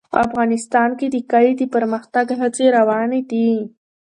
[0.25, 3.49] افغانستان کې د کلي د پرمختګ هڅې روانې دي.